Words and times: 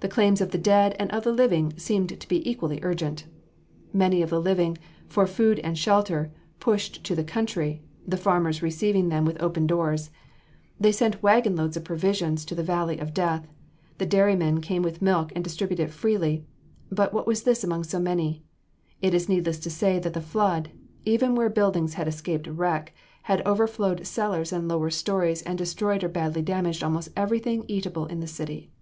The 0.00 0.08
claims 0.08 0.40
of 0.40 0.50
the 0.50 0.58
dead 0.58 0.96
and 0.98 1.08
of 1.12 1.22
the 1.22 1.30
living 1.30 1.74
seemed 1.78 2.20
to 2.20 2.26
be 2.26 2.50
equally 2.50 2.80
urgent. 2.82 3.26
Many 3.92 4.20
of 4.20 4.28
the 4.30 4.40
living, 4.40 4.76
for 5.06 5.24
food 5.24 5.60
and 5.60 5.78
shelter, 5.78 6.32
pushed 6.58 7.04
to 7.04 7.14
the 7.14 7.22
country; 7.22 7.80
the 8.04 8.16
farmers 8.16 8.60
received 8.60 8.96
them 9.08 9.24
with 9.24 9.36
[Illustration: 9.40 9.64
AT 9.66 9.68
THE 9.68 9.76
MORGUE.] 9.76 9.86
open 9.86 9.96
doors. 10.00 10.10
They 10.80 10.90
sent 10.90 11.22
wagon 11.22 11.54
loads 11.54 11.76
of 11.76 11.84
provisions 11.84 12.44
to 12.46 12.56
the 12.56 12.64
valley 12.64 12.98
of 12.98 13.14
death; 13.14 13.46
the 13.98 14.04
dairymen 14.04 14.60
came 14.62 14.82
with 14.82 15.00
milk 15.00 15.30
and 15.32 15.44
distributed 15.44 15.84
it 15.90 15.92
freely; 15.92 16.44
but 16.90 17.12
what 17.14 17.28
was 17.28 17.44
this 17.44 17.62
among 17.62 17.84
so 17.84 18.00
many? 18.00 18.42
It 19.00 19.14
is 19.14 19.28
needless 19.28 19.60
to 19.60 19.70
say 19.70 20.00
that 20.00 20.12
the 20.14 20.20
flood, 20.20 20.70
even 21.04 21.36
where 21.36 21.48
buildings 21.48 21.94
had 21.94 22.08
escaped 22.08 22.48
wreck, 22.48 22.92
had 23.30 23.46
overflowed 23.46 24.08
cellars 24.08 24.52
and 24.52 24.66
lower 24.66 24.90
stories 24.90 25.40
and 25.42 25.56
destroyed 25.56 26.02
or 26.02 26.08
badly 26.08 26.42
damaged 26.42 26.82
almost 26.82 27.10
everything 27.16 27.64
eatable 27.68 28.06
in 28.06 28.18
the 28.18 28.26
city. 28.26 28.72